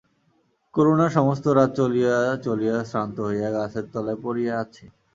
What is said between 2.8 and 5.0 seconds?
শ্রান্ত হইয়া গাছের তলায় পড়িয়া আছে।